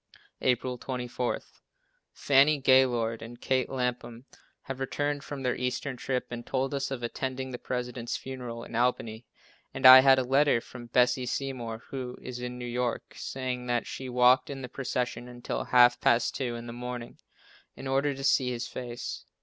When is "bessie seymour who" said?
10.87-12.17